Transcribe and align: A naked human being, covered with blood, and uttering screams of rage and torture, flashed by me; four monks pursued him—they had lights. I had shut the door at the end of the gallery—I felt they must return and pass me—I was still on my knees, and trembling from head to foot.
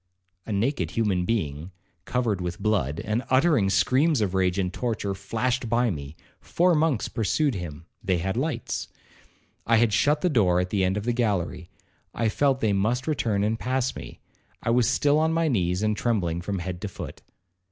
A 0.47 0.51
naked 0.51 0.89
human 0.97 1.25
being, 1.25 1.69
covered 2.05 2.41
with 2.41 2.57
blood, 2.57 2.99
and 3.01 3.21
uttering 3.29 3.69
screams 3.69 4.19
of 4.19 4.33
rage 4.33 4.57
and 4.57 4.73
torture, 4.73 5.13
flashed 5.13 5.69
by 5.69 5.91
me; 5.91 6.15
four 6.39 6.73
monks 6.73 7.07
pursued 7.07 7.53
him—they 7.53 8.17
had 8.17 8.35
lights. 8.35 8.87
I 9.67 9.77
had 9.77 9.93
shut 9.93 10.21
the 10.21 10.27
door 10.29 10.59
at 10.59 10.71
the 10.71 10.83
end 10.83 10.97
of 10.97 11.03
the 11.03 11.13
gallery—I 11.13 12.29
felt 12.29 12.61
they 12.61 12.73
must 12.73 13.05
return 13.05 13.43
and 13.43 13.59
pass 13.59 13.95
me—I 13.95 14.71
was 14.71 14.89
still 14.89 15.19
on 15.19 15.33
my 15.33 15.47
knees, 15.47 15.83
and 15.83 15.95
trembling 15.95 16.41
from 16.41 16.57
head 16.57 16.81
to 16.81 16.87
foot. 16.87 17.21